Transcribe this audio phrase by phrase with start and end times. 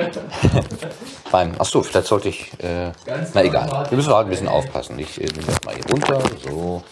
[1.32, 2.92] Beim, achso, vielleicht sollte ich, äh,
[3.34, 4.98] na egal, wir müssen halt ein bisschen aufpassen.
[4.98, 6.82] Ich äh, nehme das mal hier runter, so.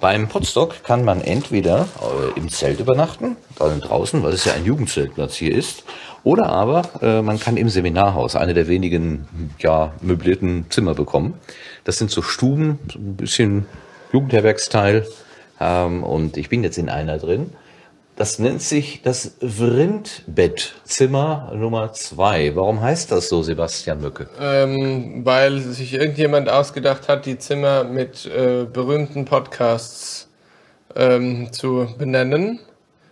[0.00, 4.64] Beim Potstock kann man entweder äh, im Zelt übernachten, also draußen, weil es ja ein
[4.64, 5.84] Jugendzeltplatz hier ist,
[6.24, 11.38] oder aber äh, man kann im Seminarhaus eine der wenigen ja, möblierten Zimmer bekommen.
[11.84, 13.66] Das sind so Stuben, so ein bisschen
[14.12, 15.06] Jugendherbergsteil.
[15.60, 17.52] Ähm, und ich bin jetzt in einer drin.
[18.16, 22.54] Das nennt sich das Vrindbettzimmer Nummer zwei.
[22.54, 24.28] Warum heißt das so, Sebastian Mücke?
[24.40, 30.28] Ähm, weil sich irgendjemand ausgedacht hat, die Zimmer mit äh, berühmten Podcasts
[30.94, 32.60] ähm, zu benennen.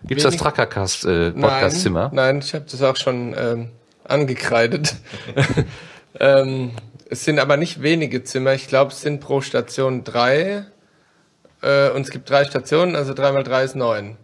[0.04, 1.32] Gibt es das Trackercast äh?
[1.34, 3.70] Nein, nein, ich habe das auch schon ähm,
[4.04, 4.94] angekreidet.
[6.20, 6.70] ähm,
[7.10, 8.54] es sind aber nicht wenige Zimmer.
[8.54, 10.66] Ich glaube, es sind pro Station drei.
[11.60, 14.16] Äh, und es gibt drei Stationen, also drei mal drei ist neun.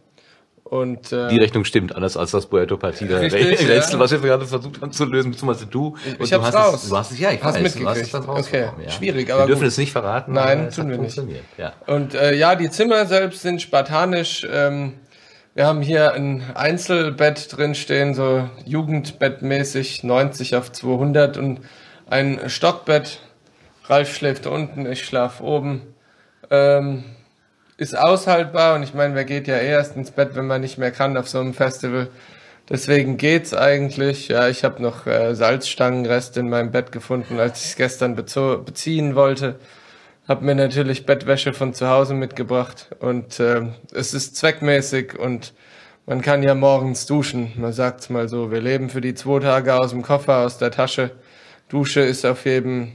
[0.71, 3.99] Und, äh, die Rechnung stimmt, anders als das Puerto Partida Rätsel, ja.
[3.99, 5.97] was wir gerade versucht haben zu lösen, beziehungsweise du.
[6.19, 6.83] Und ich hab's raus.
[6.85, 7.87] Es, du hast es, ja, ich hast weiß, mitgekriegt.
[7.87, 8.91] du hast es dann Okay, ja.
[8.91, 9.69] schwierig, aber Wir dürfen gut.
[9.69, 10.33] es nicht verraten.
[10.35, 11.19] Nein, tun wir nicht.
[11.57, 11.73] Ja.
[11.87, 14.47] Und äh, ja, die Zimmer selbst sind spartanisch.
[14.53, 14.95] Ähm,
[15.55, 21.61] wir haben hier ein Einzelbett drin stehen, so Jugendbettmäßig, 90 auf 200 und
[22.09, 23.21] ein Stockbett.
[23.87, 25.83] Ralf schläft unten, ich schlaf oben.
[26.51, 27.05] Ähm,
[27.79, 30.79] ist aushaltbar und ich meine, wer geht ja eh erst ins Bett, wenn man nicht
[30.79, 32.09] mehr kann auf so einem Festival.
[32.69, 34.29] Deswegen geht's eigentlich.
[34.29, 39.15] Ja, ich habe noch äh, Salzstangenreste in meinem Bett gefunden, als ich es gestern beziehen
[39.15, 39.59] wollte.
[40.27, 43.63] Hab mir natürlich Bettwäsche von zu Hause mitgebracht und äh,
[43.95, 45.55] es ist zweckmäßig und
[46.05, 47.53] man kann ja morgens duschen.
[47.57, 50.73] Man sagt's mal so, wir leben für die zwei Tage aus dem Koffer, aus der
[50.73, 51.13] Tasche.
[51.69, 52.93] Dusche ist auf jedem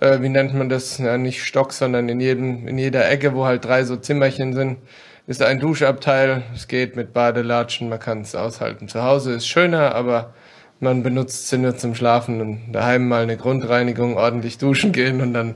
[0.00, 3.44] äh, wie nennt man das, ja, nicht Stock, sondern in jedem, in jeder Ecke, wo
[3.44, 4.78] halt drei so Zimmerchen sind,
[5.26, 6.42] ist ein Duschabteil.
[6.54, 8.88] Es geht mit Badelatschen, man kann es aushalten.
[8.88, 10.34] Zu Hause ist schöner, aber
[10.80, 15.32] man benutzt sie nur zum Schlafen und daheim mal eine Grundreinigung, ordentlich duschen gehen und
[15.32, 15.54] dann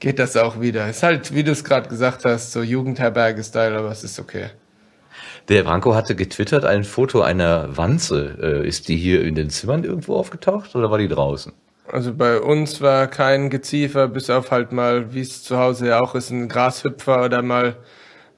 [0.00, 0.88] geht das auch wieder.
[0.88, 4.46] Ist halt, wie du es gerade gesagt hast, so Jugendherberge-Style, aber es ist okay.
[5.48, 8.38] Der Branko hatte getwittert ein Foto einer Wanze.
[8.40, 11.52] Äh, ist die hier in den Zimmern irgendwo aufgetaucht oder war die draußen?
[11.92, 16.00] Also bei uns war kein Geziefer, bis auf halt mal, wie es zu Hause ja
[16.00, 17.76] auch ist, ein Grashüpfer oder mal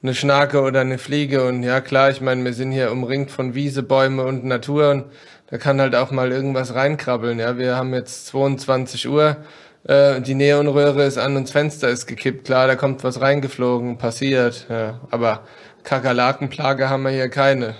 [0.03, 1.45] eine Schnake oder eine Fliege.
[1.47, 5.05] Und ja klar, ich meine, wir sind hier umringt von Wiese, Bäume und Natur und
[5.47, 7.39] da kann halt auch mal irgendwas reinkrabbeln.
[7.39, 9.37] Ja, wir haben jetzt 22 Uhr,
[9.87, 12.45] äh, die Neonröhre ist an und das Fenster ist gekippt.
[12.45, 14.65] Klar, da kommt was reingeflogen, passiert.
[14.69, 15.43] Ja, aber
[15.83, 17.75] Kakerlakenplage haben wir hier keine.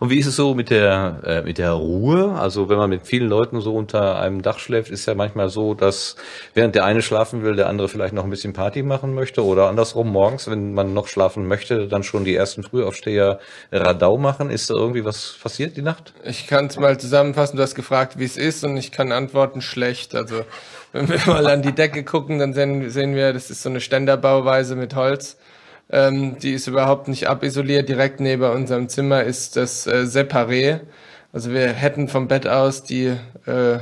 [0.00, 2.32] Und wie ist es so mit der, äh, mit der Ruhe?
[2.32, 5.74] Also wenn man mit vielen Leuten so unter einem Dach schläft, ist ja manchmal so,
[5.74, 6.16] dass
[6.54, 9.68] während der eine schlafen will, der andere vielleicht noch ein bisschen Party machen möchte oder
[9.68, 13.38] andersrum morgens, wenn man noch schlafen möchte, dann schon die ersten Frühaufsteher
[13.72, 14.50] Radau machen.
[14.50, 16.12] Ist da irgendwie was passiert die Nacht?
[16.24, 17.56] Ich kann es mal zusammenfassen.
[17.56, 20.14] Du hast gefragt, wie es ist und ich kann antworten schlecht.
[20.14, 20.42] Also
[20.92, 23.80] wenn wir mal an die Decke gucken, dann sehen, sehen wir, das ist so eine
[23.80, 25.36] Ständerbauweise mit Holz.
[25.90, 27.88] Ähm, die ist überhaupt nicht abisoliert.
[27.88, 30.80] Direkt neben unserem Zimmer ist das äh, Separé.
[31.32, 33.16] Also wir hätten vom Bett aus die
[33.46, 33.78] äh,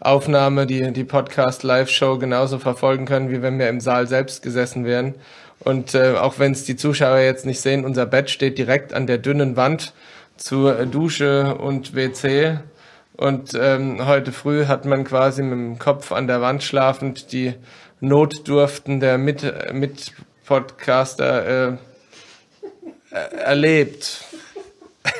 [0.00, 5.14] Aufnahme, die, die Podcast-Live-Show genauso verfolgen können, wie wenn wir im Saal selbst gesessen wären.
[5.60, 9.06] Und äh, auch wenn es die Zuschauer jetzt nicht sehen, unser Bett steht direkt an
[9.06, 9.92] der dünnen Wand
[10.36, 12.58] zur Dusche und WC.
[13.16, 17.54] Und ähm, heute früh hat man quasi mit dem Kopf an der Wand schlafend die
[18.00, 20.12] Notdurften der mit, mit
[20.44, 21.76] Podcaster äh,
[23.10, 24.24] erlebt.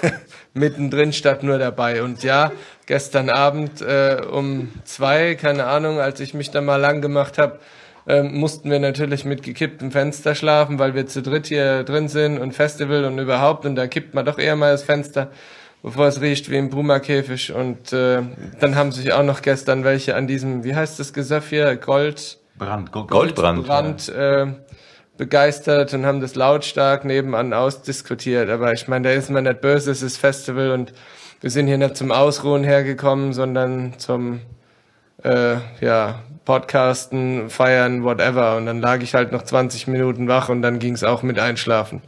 [0.55, 2.03] Mittendrin statt nur dabei.
[2.03, 2.53] Und ja,
[2.87, 7.59] gestern Abend äh, um zwei, keine Ahnung, als ich mich da mal lang gemacht habe,
[8.07, 12.39] äh, mussten wir natürlich mit gekipptem Fenster schlafen, weil wir zu dritt hier drin sind
[12.39, 13.65] und Festival und überhaupt.
[13.65, 15.31] Und da kippt man doch eher mal das Fenster,
[15.83, 17.53] bevor es riecht wie im Puma-Käfig.
[17.53, 18.23] Und äh,
[18.61, 22.39] dann haben sich auch noch gestern welche an diesem, wie heißt das Gesöff hier, Gold...
[22.59, 23.67] Brand, Goldbrand.
[23.67, 24.43] Goldbrand, ja.
[24.43, 24.47] äh,
[25.23, 28.51] begeistert und haben das lautstark nebenan ausdiskutiert.
[28.51, 30.93] Aber ich meine, da ist man nicht böse, es ist Festival und
[31.41, 34.41] wir sind hier nicht zum Ausruhen hergekommen, sondern zum
[35.23, 38.57] äh, ja, Podcasten, Feiern, whatever.
[38.57, 41.39] Und dann lag ich halt noch 20 Minuten wach und dann ging es auch mit
[41.39, 42.03] Einschlafen.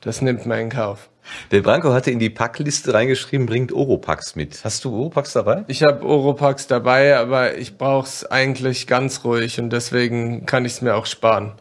[0.00, 1.10] Das nimmt man in Kauf.
[1.50, 4.60] Der Branko hatte in die Packliste reingeschrieben, bringt Oropax mit.
[4.62, 5.64] Hast du Oropax dabei?
[5.66, 10.82] Ich habe Oropax dabei, aber ich brauch's eigentlich ganz ruhig und deswegen kann ich es
[10.82, 11.52] mir auch sparen.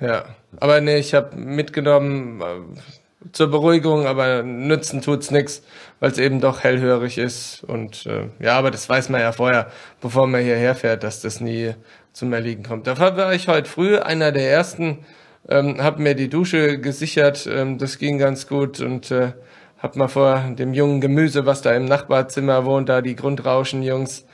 [0.00, 0.24] Ja,
[0.58, 5.62] aber nee, ich habe mitgenommen äh, zur Beruhigung, aber nützen tut's nix,
[6.00, 9.70] weil es eben doch hellhörig ist und äh, ja, aber das weiß man ja vorher,
[10.00, 11.74] bevor man hierher fährt, dass das nie
[12.14, 12.86] zum Erliegen kommt.
[12.86, 15.04] Dafür war ich heute früh einer der ersten,
[15.48, 19.32] ähm, habe mir die Dusche gesichert, ähm, das ging ganz gut und äh,
[19.78, 24.24] hab mal vor dem jungen Gemüse, was da im Nachbarzimmer wohnt, da die Grundrauschen-Jungs,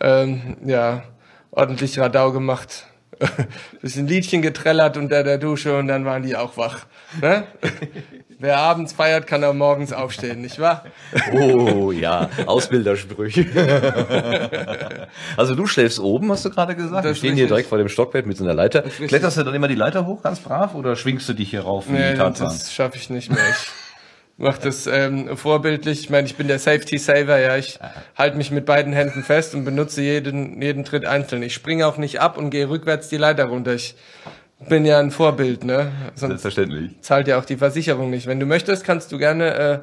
[0.00, 1.02] ähm, ja,
[1.50, 2.86] ordentlich Radau gemacht.
[3.82, 6.86] Bisschen Liedchen getrellert unter der Dusche und dann waren die auch wach.
[7.20, 7.44] Ne?
[8.38, 10.84] Wer abends feiert, kann auch morgens aufstehen, nicht wahr?
[11.32, 13.46] Oh ja, Ausbildersprüche.
[15.38, 17.04] also du schläfst oben, hast du gerade gesagt.
[17.04, 18.82] Wir stehen hier direkt vor dem Stockbett mit so einer Leiter.
[18.82, 21.88] Kletterst du dann immer die Leiter hoch, ganz brav, oder schwingst du dich hier rauf?
[21.88, 23.38] Nee, das schaffe ich nicht mehr.
[24.38, 26.00] Ich mache das ähm, vorbildlich.
[26.00, 27.56] Ich meine, ich bin der Safety Saver, ja.
[27.56, 27.78] Ich
[28.16, 31.42] halte mich mit beiden Händen fest und benutze jeden, jeden Tritt einzeln.
[31.42, 33.74] Ich springe auch nicht ab und gehe rückwärts die Leiter runter.
[33.74, 33.94] Ich
[34.68, 35.90] bin ja ein Vorbild, ne?
[36.14, 36.90] Sonst Selbstverständlich.
[37.00, 38.26] Zahlt ja auch die Versicherung nicht.
[38.26, 39.78] Wenn du möchtest, kannst du gerne äh,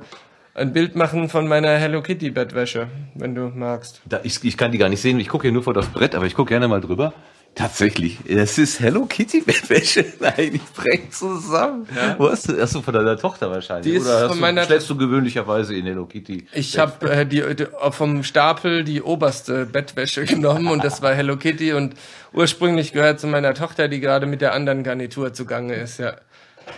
[0.53, 4.03] ein Bild machen von meiner Hello Kitty Bettwäsche, wenn du magst.
[4.05, 5.19] Da, ich, ich kann die gar nicht sehen.
[5.19, 7.13] Ich gucke hier nur vor das Brett, aber ich gucke gerne mal drüber.
[7.55, 10.05] Tatsächlich, das ist Hello Kitty Bettwäsche.
[10.19, 11.87] Nein, ich brech zusammen.
[11.95, 12.15] Ja.
[12.17, 12.59] Wo hast du?
[12.59, 13.91] Hast du von deiner Tochter wahrscheinlich?
[13.91, 16.47] Die ist Oder von meiner du, schläfst du gewöhnlicherweise in Hello Kitty?
[16.53, 21.37] Ich habe äh, die, die vom Stapel die oberste Bettwäsche genommen und das war Hello
[21.37, 21.93] Kitty und
[22.33, 25.99] ursprünglich gehört zu meiner Tochter, die gerade mit der anderen Garnitur zugange ist.
[25.99, 26.15] Ja.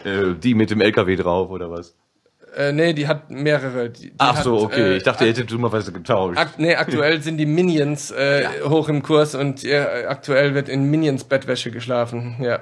[0.04, 1.95] Äh, die mit dem LKW drauf oder was?
[2.56, 3.90] Äh, nee, die hat mehrere.
[3.90, 4.94] Die, die Ach so, hat, okay.
[4.94, 6.38] äh, ich dachte, ihr hättet dummerweise getauscht.
[6.38, 8.69] Ak nee, aktuell sind die Minions äh, ja.
[8.69, 12.38] hoch im Kurs und äh, aktuell wird in Minions Bettwäsche geschlafen.
[12.40, 12.62] Ja.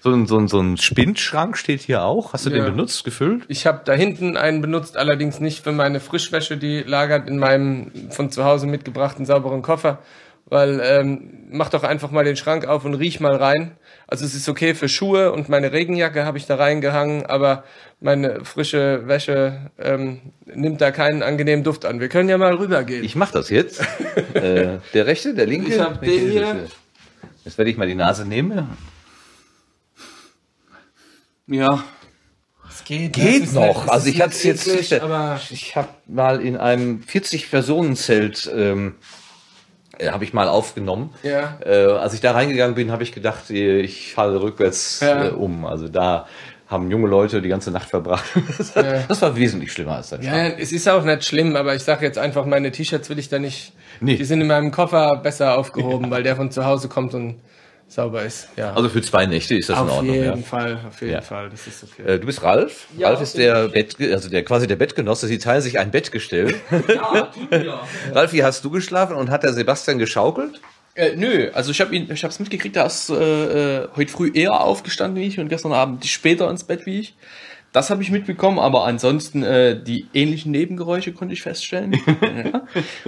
[0.00, 2.32] So ein, so ein, so ein Spindschrank steht hier auch.
[2.32, 2.56] Hast du ja.
[2.56, 3.44] den benutzt, gefüllt?
[3.48, 6.56] Ich habe da hinten einen benutzt, allerdings nicht für meine Frischwäsche.
[6.56, 9.98] Die lagert in meinem von zu Hause mitgebrachten sauberen Koffer.
[10.46, 13.76] Weil ähm, mach doch einfach mal den Schrank auf und riech mal rein.
[14.10, 17.62] Also es ist okay für Schuhe und meine Regenjacke habe ich da reingehangen, aber
[18.00, 22.00] meine frische Wäsche ähm, nimmt da keinen angenehmen Duft an.
[22.00, 23.04] Wir können ja mal rübergehen.
[23.04, 23.80] Ich mach das jetzt.
[24.34, 25.72] äh, der rechte, der linke?
[25.72, 26.66] Ich hab den hier.
[27.44, 28.68] Jetzt werde ich mal die Nase nehmen.
[31.46, 31.84] Ja.
[32.68, 33.86] Es geht, geht noch.
[33.86, 38.88] Also ich hatte jetzt, eklig, aber ich habe mal in einem 40 Personen Zelt ähm,
[38.88, 39.19] äh,
[40.08, 41.10] habe ich mal aufgenommen.
[41.22, 41.58] Ja.
[41.64, 45.26] Äh, als ich da reingegangen bin, habe ich gedacht, ich falle rückwärts Ja.
[45.26, 45.66] äh, um.
[45.66, 46.26] Also da
[46.68, 48.24] haben junge Leute die ganze Nacht verbracht.
[48.58, 49.02] Das, Ja.
[49.08, 50.24] das war wesentlich schlimmer als das.
[50.24, 53.28] Ja, es ist auch nicht schlimm, aber ich sage jetzt einfach, meine T-Shirts will ich
[53.28, 53.72] da nicht.
[54.00, 54.16] Nee.
[54.16, 57.40] Die sind in meinem Koffer besser aufgehoben, weil der von zu Hause kommt und
[57.90, 58.48] sauber ist.
[58.56, 58.72] Ja.
[58.72, 60.14] Also für zwei Nächte ist das in auf Ordnung.
[60.14, 60.36] jeden Ja.
[60.36, 61.20] Fall, auf jeden Ja.
[61.20, 62.02] Fall, das ist okay.
[62.14, 62.86] Äh, Du bist Ralf.
[62.96, 65.26] Ja, Ralf ist der Bett, also der quasi der Bettgenosse.
[65.26, 66.54] Sie teilen sich ein Bettgestell.
[66.88, 67.80] Ja, wir.
[68.12, 70.60] Ralf, wie hast du geschlafen und hat der Sebastian geschaukelt?
[70.94, 74.10] Äh, nö, also ich habe ihn, ich habe es mitgekriegt, er ist äh, äh, heute
[74.10, 77.14] früh eher aufgestanden wie ich und gestern Abend später ins Bett wie ich.
[77.72, 81.92] Das habe ich mitbekommen, aber ansonsten äh, die ähnlichen Nebengeräusche konnte ich feststellen.
[82.44, 82.62] ja.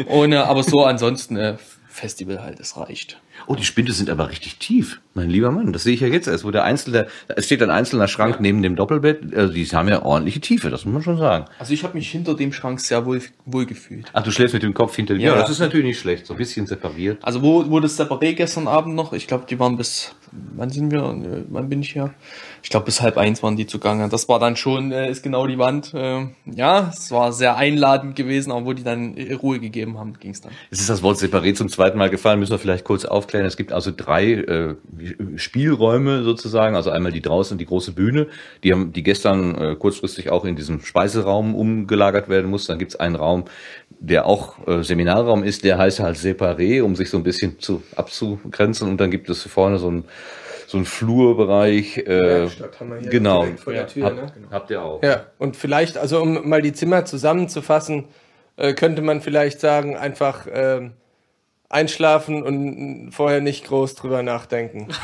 [0.06, 1.56] Und äh, aber so ansonsten äh,
[1.88, 3.20] Festival halt, es reicht.
[3.46, 5.72] Oh, die Spinde sind aber richtig tief, mein lieber Mann.
[5.72, 8.62] Das sehe ich ja jetzt erst, wo der einzelne, es steht ein einzelner Schrank neben
[8.62, 9.34] dem Doppelbett.
[9.34, 11.46] Also die haben ja ordentliche Tiefe, das muss man schon sagen.
[11.58, 14.10] Also ich habe mich hinter dem Schrank sehr wohl, wohl gefühlt.
[14.12, 15.20] Ach, du schläfst mit dem Kopf hinter dir.
[15.20, 15.34] Ja.
[15.34, 17.18] Ja, das ist natürlich nicht schlecht, so ein bisschen separiert.
[17.22, 20.90] Also wo, wo das separé gestern Abend noch, ich glaube, die waren bis, wann sind
[20.90, 21.02] wir,
[21.48, 22.14] wann bin ich hier?
[22.62, 24.08] Ich glaube, bis halb eins waren die zugange.
[24.08, 25.92] Das war dann schon, äh, ist genau die Wand.
[25.94, 30.14] Äh, ja, es war sehr einladend gewesen, aber wo die dann äh, Ruhe gegeben haben,
[30.20, 30.52] ging es dann.
[30.70, 33.46] Es ist das Wort separé zum zweiten Mal gefallen, müssen wir vielleicht kurz aufklären.
[33.46, 34.74] Es gibt also drei äh,
[35.36, 38.26] Spielräume sozusagen, also einmal die draußen die große Bühne,
[38.64, 42.66] die haben, die gestern äh, kurzfristig auch in diesem Speiseraum umgelagert werden muss.
[42.66, 43.44] Dann gibt es einen Raum,
[44.00, 47.82] der auch äh, Seminarraum ist, der heißt halt separé, um sich so ein bisschen zu
[47.94, 48.88] abzugrenzen.
[48.88, 50.04] Und dann gibt es vorne so ein
[50.66, 51.98] so ein Flurbereich.
[51.98, 53.44] Äh, Werkstatt haben wir hier genau.
[53.66, 54.32] der Tür, Hab, ne?
[54.50, 55.02] Habt ihr auch.
[55.02, 58.06] Ja, und vielleicht, also um mal die Zimmer zusammenzufassen,
[58.56, 60.92] äh, könnte man vielleicht sagen, einfach ähm,
[61.72, 64.88] einschlafen und vorher nicht groß drüber nachdenken.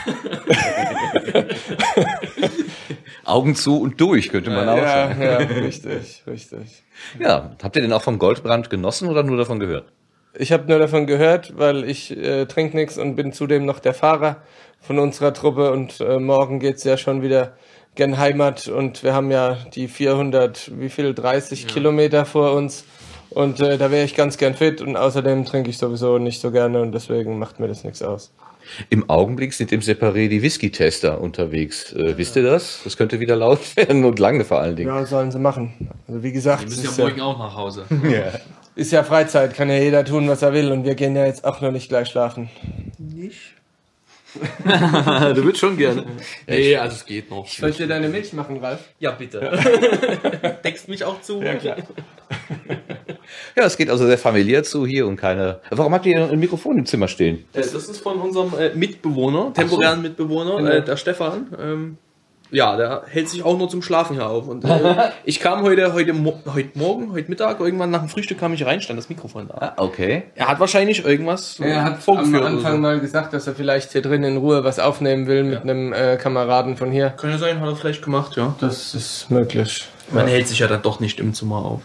[3.24, 5.22] Augen zu und durch, könnte man auch ja, sagen.
[5.22, 6.84] ja, richtig, richtig.
[7.18, 9.92] Ja, habt ihr denn auch vom Goldbrand genossen oder nur davon gehört?
[10.34, 13.94] Ich habe nur davon gehört, weil ich äh, trinke nichts und bin zudem noch der
[13.94, 14.42] Fahrer
[14.80, 17.56] von unserer Truppe und äh, morgen geht's ja schon wieder
[17.94, 22.84] gen Heimat und wir haben ja die 400, wie viel, 30 Kilometer vor uns
[23.30, 26.50] und äh, da wäre ich ganz gern fit und außerdem trinke ich sowieso nicht so
[26.50, 28.32] gerne und deswegen macht mir das nichts aus.
[28.90, 31.92] Im Augenblick sind im Separé die Whisky-Tester unterwegs.
[31.92, 32.80] Äh, wisst ihr das?
[32.84, 34.88] Das könnte wieder laut werden und lange vor allen Dingen.
[34.88, 35.90] Ja, sollen sie machen.
[36.06, 37.84] Also wie gesagt, Wir es müssen ja ist, ja, morgen auch nach Hause.
[38.74, 41.44] ist ja Freizeit, kann ja jeder tun, was er will und wir gehen ja jetzt
[41.44, 42.50] auch noch nicht gleich schlafen.
[42.98, 43.54] Nicht?
[44.64, 46.04] du würdest schon gerne.
[46.46, 47.48] Nee, also es geht noch.
[47.48, 48.80] Soll ich dir deine Milch machen, Ralf?
[48.98, 49.40] Ja, bitte.
[50.62, 51.42] Deckst mich auch zu.
[51.42, 51.76] Ja, klar.
[53.58, 55.58] Ja, es geht also sehr familiär zu hier und keine.
[55.70, 57.44] Warum habt ihr ein Mikrofon im Zimmer stehen?
[57.54, 60.70] Das ist von unserem äh, Mitbewohner, temporären Mitbewohner, Genau.
[60.70, 61.48] äh, der Stefan.
[61.60, 61.96] Ähm,
[62.52, 64.46] Ja, der hält sich auch nur zum Schlafen hier auf.
[64.46, 66.14] Und äh, ich kam heute, heute,
[66.54, 69.74] heute Morgen, heute Mittag, irgendwann nach dem Frühstück kam ich rein, stand das Mikrofon da.
[69.76, 70.22] Ah, okay.
[70.36, 72.36] Er hat wahrscheinlich irgendwas Er hat am vorgeführt.
[72.42, 72.78] oder Anfang so.
[72.78, 76.16] mal gesagt, dass er vielleicht hier drin in Ruhe was aufnehmen will mit einem äh,
[76.16, 77.10] Kameraden von hier.
[77.10, 78.54] Kann ja sein, hat er vielleicht gemacht, ja.
[78.60, 79.88] Das ist möglich.
[80.12, 81.82] Man hält sich ja dann doch nicht im Zimmer auf.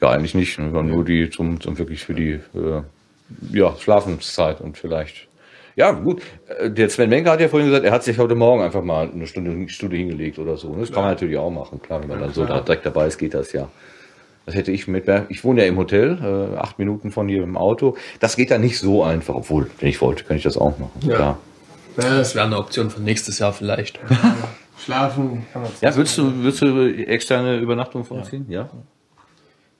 [0.00, 0.58] Ja, eigentlich nicht.
[0.58, 2.82] ne, sondern Nur die zum, zum wirklich für die äh,
[3.52, 5.28] ja, Schlafenszeit und vielleicht.
[5.76, 6.22] Ja, gut.
[6.60, 9.10] Äh, Der Sven Menke hat ja vorhin gesagt, er hat sich heute Morgen einfach mal
[9.10, 10.72] eine Stunde, Stunde hingelegt oder so.
[10.72, 10.80] ne?
[10.80, 11.80] Das kann man natürlich auch machen.
[11.82, 13.68] Klar, wenn man dann so da direkt dabei ist, geht das ja.
[14.46, 17.56] Das hätte ich mit, ich wohne ja im Hotel, äh, acht Minuten von hier im
[17.56, 17.96] Auto.
[18.20, 21.00] Das geht dann nicht so einfach, obwohl, wenn ich wollte, kann ich das auch machen.
[21.00, 21.14] Ja.
[21.16, 21.38] Klar.
[21.96, 23.98] Das wäre eine Option für nächstes Jahr vielleicht.
[24.84, 28.44] Schlafen kann man Ja, würdest du, würdest du externe Übernachtung vorziehen?
[28.48, 28.68] Ja.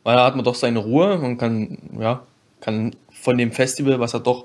[0.05, 2.23] Weil da hat man doch seine Ruhe und kann, ja,
[2.61, 4.45] kann von dem Festival, was ja doch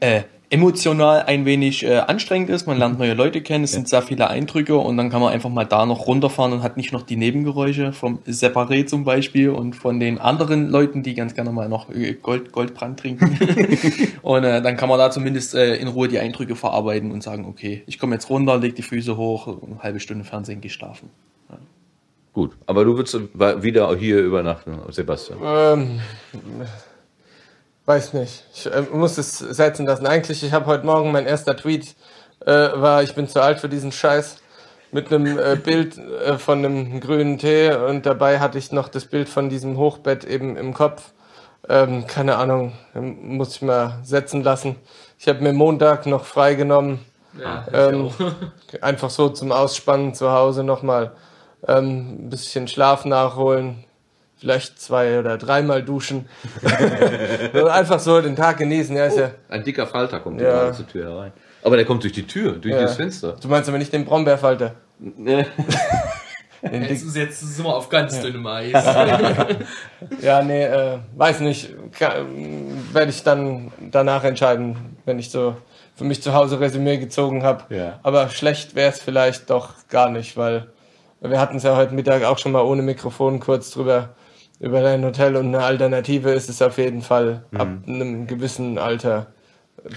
[0.00, 4.02] äh, emotional ein wenig äh, anstrengend ist, man lernt neue Leute kennen, es sind sehr
[4.02, 7.02] viele Eindrücke und dann kann man einfach mal da noch runterfahren und hat nicht noch
[7.02, 11.68] die Nebengeräusche vom Separé zum Beispiel und von den anderen Leuten, die ganz gerne mal
[11.68, 13.38] noch äh, Gold, Goldbrand trinken.
[14.22, 17.46] und äh, dann kann man da zumindest äh, in Ruhe die Eindrücke verarbeiten und sagen,
[17.46, 21.10] okay, ich komme jetzt runter, leg die Füße hoch, eine halbe Stunde Fernsehen, geh schlafen.
[22.34, 22.50] Gut.
[22.66, 23.16] Aber du würdest
[23.62, 25.38] wieder hier übernachten, Sebastian.
[25.44, 26.00] Ähm,
[27.86, 28.44] weiß nicht.
[28.52, 30.04] Ich äh, muss es setzen lassen.
[30.04, 31.94] Eigentlich, ich habe heute Morgen mein erster Tweet
[32.44, 34.38] äh, war, ich bin zu alt für diesen Scheiß.
[34.90, 39.04] Mit einem äh, Bild äh, von einem grünen Tee und dabei hatte ich noch das
[39.04, 41.12] Bild von diesem Hochbett eben im Kopf.
[41.68, 44.74] Ähm, keine Ahnung, ähm, muss ich mal setzen lassen.
[45.20, 46.98] Ich habe mir Montag noch freigenommen.
[47.72, 48.10] ähm,
[48.80, 51.12] einfach so zum Ausspannen zu Hause nochmal
[51.68, 53.84] ähm, ein bisschen Schlaf nachholen,
[54.38, 56.28] vielleicht zwei oder dreimal duschen.
[57.52, 58.96] Und einfach so den Tag genießen.
[58.96, 60.50] Ja, ist ja, Ein dicker Falter kommt Ja.
[60.50, 61.32] gerade zur Tür herein.
[61.62, 62.82] Aber der kommt durch die Tür, durch Ja.
[62.82, 63.36] das Fenster.
[63.40, 64.72] du meinst aber nicht den Brombeerfalter.
[66.62, 68.72] Den dick- Jetzt, jetzt sind wir auf ganz dünnem Eis.
[70.22, 71.70] ja, nee, äh, weiß nicht.
[72.92, 75.56] Werde ich dann danach entscheiden, wenn ich so
[75.94, 77.74] für mich zu Hause Resümee gezogen habe.
[77.74, 78.00] Ja.
[78.02, 80.68] Aber schlecht wäre es vielleicht doch gar nicht, weil
[81.30, 84.10] wir hatten es ja heute Mittag auch schon mal ohne Mikrofon kurz drüber
[84.60, 89.26] über dein Hotel und eine Alternative ist es auf jeden Fall ab einem gewissen Alter,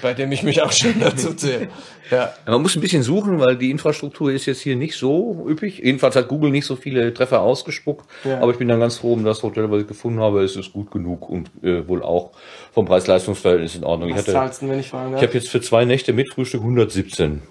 [0.01, 1.69] bei dem ich mich auch schon dazu zähle.
[2.09, 2.33] Ja.
[2.45, 5.79] Man muss ein bisschen suchen, weil die Infrastruktur ist jetzt hier nicht so üppig.
[5.79, 8.05] Jedenfalls hat Google nicht so viele Treffer ausgespuckt.
[8.25, 8.39] Ja.
[8.39, 10.43] Aber ich bin dann ganz froh um das Hotel, was ich gefunden habe.
[10.43, 12.31] Es ist gut genug und äh, wohl auch
[12.73, 14.09] vom Preis-Leistungs-Verhältnis in Ordnung.
[14.09, 15.29] Ich, Was hatte, zahlst du, wenn ich fragen ich darf?
[15.29, 17.43] habe jetzt für zwei Nächte mit Frühstück 117.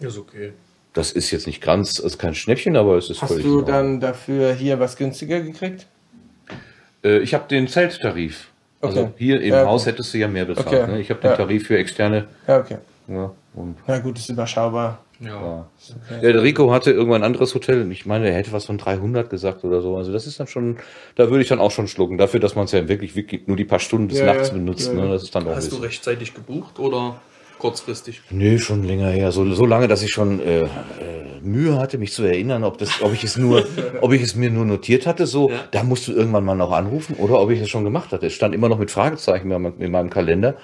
[0.00, 0.52] Ist okay.
[0.92, 3.56] Das ist jetzt nicht ganz, ist kein Schnäppchen, aber es ist Hast völlig du in
[3.60, 3.72] Ordnung.
[3.76, 5.86] dann dafür hier was günstiger gekriegt?
[7.04, 8.48] Äh, ich habe den Zelttarif.
[8.80, 9.10] Also Okay.
[9.18, 9.70] hier im Ja, okay.
[9.70, 10.66] Haus hättest du ja mehr bezahlt.
[10.68, 10.86] Okay.
[10.90, 11.00] Ne?
[11.00, 11.36] Ich habe den Ja.
[11.36, 12.26] Tarif für externe.
[12.48, 12.78] Ja, okay.
[13.08, 15.04] Ja, und Na gut, ist überschaubar.
[15.20, 15.66] Ja.
[16.10, 17.82] Ja, der Rico hatte irgendwann ein anderes Hotel.
[17.82, 19.96] und Ich meine, er hätte was von 300 gesagt oder so.
[19.98, 20.78] Also das ist dann schon,
[21.14, 22.16] da würde ich dann auch schon schlucken.
[22.16, 24.88] Dafür, dass man es ja wirklich, wirklich nur die paar Stunden des Ja, Nachts benutzt.
[24.88, 25.08] ja, Ne?
[25.10, 27.20] Das ist dann Hast du rechtzeitig gebucht oder
[27.60, 28.22] kurzfristig?
[28.30, 29.30] Nee, schon länger her.
[29.30, 30.68] So, so lange, dass ich schon äh, äh,
[31.42, 33.64] Mühe hatte, mich zu erinnern, ob das, ob ich es nur,
[34.00, 35.26] ob ich es mir nur notiert hatte.
[35.26, 35.56] So, Ja.
[35.70, 38.26] da musst du irgendwann mal noch anrufen oder ob ich es schon gemacht hatte.
[38.26, 40.54] Es stand immer noch mit Fragezeichen in meinem, in meinem Kalender.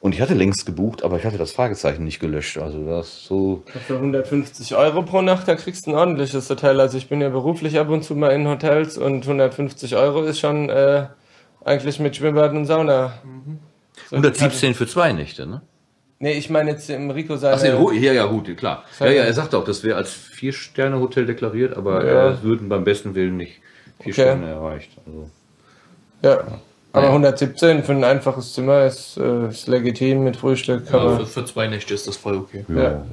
[0.00, 2.56] Und ich hatte längst gebucht, aber ich hatte das Fragezeichen nicht gelöscht.
[2.58, 3.64] Also das so.
[3.86, 6.80] Für 150 Euro pro Nacht, da kriegst du ein ordentliches Hotel.
[6.80, 10.38] Also ich bin ja beruflich ab und zu mal in Hotels und 150 Euro ist
[10.38, 11.06] schon äh,
[11.64, 13.14] eigentlich mit Schwimmbad und Sauna.
[14.08, 15.62] So, 117 für zwei Nächte, ne?
[16.20, 17.54] Nee, ich meine jetzt im Rico seine...
[17.56, 18.84] Ach, so, ja, ja, gut, klar.
[18.98, 22.28] Ja, ja, er sagt auch, das wäre als Vier-Sterne-Hotel deklariert, aber Ja.
[22.30, 23.60] äh, es würden beim besten Willen nicht
[24.00, 24.22] vier Okay.
[24.22, 24.90] Sterne erreicht.
[25.06, 25.30] Also,
[26.22, 26.60] ja.
[26.92, 27.12] Aber Ja.
[27.12, 30.86] 117 für ein einfaches Zimmer ist, äh, ist legitim mit Frühstück.
[30.86, 32.64] Kann Ja, für, für zwei Nächte ist das voll okay.
[32.68, 33.04] ja.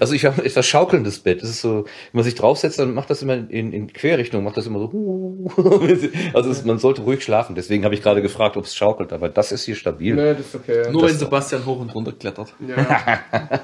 [0.00, 1.42] Also ich habe etwas schaukelndes Bett.
[1.42, 4.56] Das ist so, wenn man sich draufsetzt, dann macht das immer in, in Querrichtung, macht
[4.56, 5.50] das immer so.
[6.34, 7.54] also es, man sollte ruhig schlafen.
[7.54, 10.14] Deswegen habe ich gerade gefragt, ob es schaukelt, aber das ist hier stabil.
[10.14, 10.90] Nee, das ist okay.
[10.90, 12.54] Nur wenn Sebastian hoch und runter klettert.
[12.66, 13.20] ja.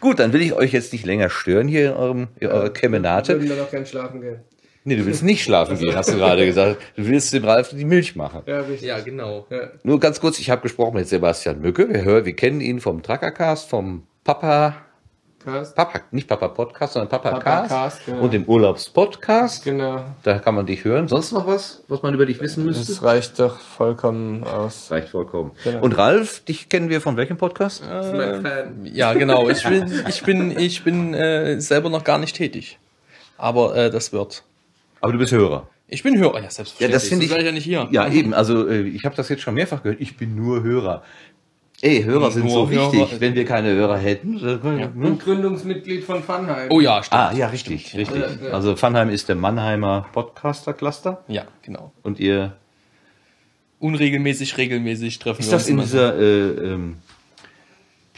[0.00, 3.34] Gut, dann will ich euch jetzt nicht länger stören hier in, eurem, in eurer Kemenate.
[3.34, 4.40] Würden wir noch gern schlafen gehen.
[4.84, 6.80] Nee, du willst nicht schlafen gehen, hast du gerade gesagt.
[6.96, 8.42] Du willst dem Ralf die Milch machen.
[8.46, 8.88] Ja, richtig.
[8.88, 9.46] Ja, genau.
[9.50, 9.70] Ja.
[9.82, 11.88] Nur ganz kurz, ich habe gesprochen mit Sebastian Mücke.
[11.92, 14.74] Wir, hören, wir kennen ihn vom Truckercast, vom Papa,
[15.42, 15.74] Cast.
[15.74, 18.20] Papa, nicht Papa Podcast, sondern Papa, Papa Cast, Cast, genau.
[18.20, 19.64] und dem Urlaubspodcast.
[19.64, 20.04] Genau.
[20.22, 21.08] Da kann man dich hören.
[21.08, 22.92] Sonst noch was, was man über dich wissen müsste?
[22.92, 24.90] Das reicht doch vollkommen aus.
[24.90, 25.52] reicht vollkommen.
[25.64, 25.80] Genau.
[25.80, 27.82] Und Ralf, dich kennen wir von welchem Podcast?
[28.92, 29.48] Ja, genau.
[29.48, 32.78] Ich bin, ich bin, ich bin äh, selber noch gar nicht tätig.
[33.38, 34.42] Aber äh, das wird.
[35.00, 35.68] Aber du bist Hörer.
[35.86, 36.42] Ich bin Hörer.
[36.42, 36.80] Ja, selbstverständlich.
[36.90, 37.88] Ja, das finde ich- ich ja nicht hier.
[37.92, 38.34] Ja, eben.
[38.34, 40.02] Also äh, ich habe das jetzt schon mehrfach gehört.
[40.02, 41.02] Ich bin nur Hörer.
[41.80, 42.92] Ey, Hörer sind so Hörer.
[42.92, 43.20] wichtig.
[43.20, 44.40] Wenn wir keine Hörer hätten.
[44.40, 45.04] hm?
[45.04, 46.66] Und Gründungsmitglied von Funheim.
[46.70, 47.20] Oh ja, stimmt.
[47.20, 48.20] Ah, ja, richtig, richtig.
[48.20, 48.52] Ja, ja.
[48.52, 51.92] Also Funheim ist der Mannheimer Podcaster-Cluster Ja, genau.
[52.02, 52.54] und ihr
[53.80, 55.82] Unregelmäßig, regelmäßig treffen Ist wir das uns in immer.
[55.84, 56.96] dieser äh, ähm,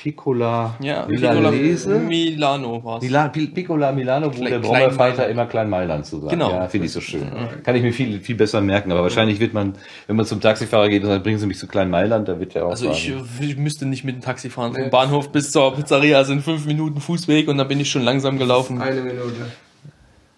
[0.02, 1.98] Piccola ja, Milanese?
[1.98, 2.98] Milano.
[3.02, 5.30] Mila, Pi- Piccola Milano, wo Klein- der Mailand.
[5.30, 6.30] immer Klein Mailand zu sagen.
[6.30, 6.50] Genau.
[6.50, 7.22] Ja, finde ich so schön.
[7.62, 8.92] Kann ich mir viel, viel besser merken.
[8.92, 9.74] Aber wahrscheinlich wird man,
[10.06, 12.54] wenn man zum Taxifahrer geht und sagt, bringen Sie mich zu Klein Mailand, da wird
[12.54, 14.72] der auch Also ich, ich müsste nicht mit dem Taxi fahren.
[14.74, 18.38] Vom Bahnhof bis zur Pizzeria sind fünf Minuten Fußweg und dann bin ich schon langsam
[18.38, 18.80] gelaufen.
[18.80, 19.20] Eine Minute.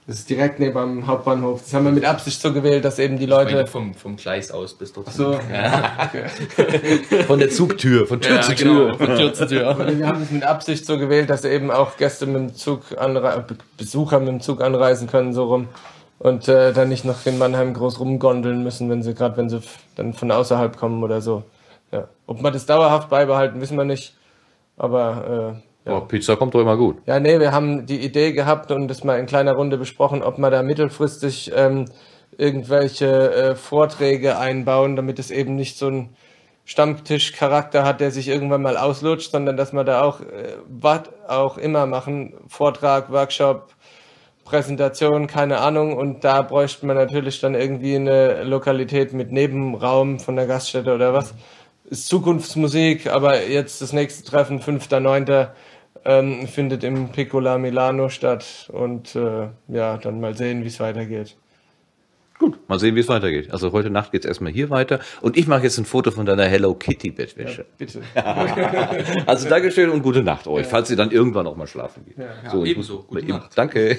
[0.07, 1.63] Das ist direkt neben dem Hauptbahnhof.
[1.63, 3.69] Das haben wir mit Absicht so gewählt, dass eben die Leute.
[3.69, 5.13] vom, vom Gleis aus bis dort.
[5.13, 5.33] So,
[7.29, 8.95] von der Zugtür, von Tür ja, zu genau, Tür.
[8.97, 9.77] von Tür zu Tür.
[9.99, 13.45] wir haben es mit Absicht so gewählt, dass eben auch Gäste mit dem Zug anre
[13.47, 15.69] Be- Besucher mit dem Zug anreisen können, so rum.
[16.19, 19.61] Und äh, dann nicht noch in Mannheim groß rumgondeln müssen, wenn sie gerade wenn sie
[19.97, 21.45] dann von außerhalb kommen oder so.
[21.93, 22.09] Ja.
[22.27, 24.15] Ob wir das dauerhaft beibehalten, wissen wir nicht.
[24.77, 25.97] Aber äh, ja.
[25.97, 26.99] Oh, Pizza kommt doch immer gut.
[27.07, 30.39] Ja, nee, wir haben die Idee gehabt und das mal in kleiner Runde besprochen, ob
[30.39, 31.87] wir da mittelfristig ähm,
[32.37, 36.17] irgendwelche äh, Vorträge einbauen, damit es eben nicht so ein
[36.65, 41.59] Stammtischcharakter hat, der sich irgendwann mal auslutscht, sondern dass wir da auch äh, was auch
[41.59, 43.75] immer machen, Vortrag, Workshop,
[44.45, 45.97] Präsentation, keine Ahnung.
[45.97, 51.13] Und da bräuchte man natürlich dann irgendwie eine Lokalität mit Nebenraum von der Gaststätte oder
[51.13, 51.35] was.
[51.91, 55.49] Ist Zukunftsmusik, aber jetzt das nächste Treffen, 5.9.,
[56.05, 58.71] ähm, findet im Piccola Milano statt.
[58.73, 61.37] Und äh, ja, dann mal sehen, wie es weitergeht.
[62.39, 63.53] Gut, mal sehen, wie es weitergeht.
[63.53, 64.99] Also heute Nacht geht's erstmal hier weiter.
[65.21, 67.65] Und ich mache jetzt ein Foto von deiner Hello Kitty Bettwäsche.
[67.79, 68.03] Bitte.
[69.27, 72.19] Also Dankeschön und gute Nacht euch, falls ihr dann irgendwann auch mal schlafen geht.
[72.19, 72.51] Ja.
[72.51, 72.95] so, ich ebenso.
[72.97, 73.53] muss- Gute eben- Nacht.
[73.57, 73.99] Danke.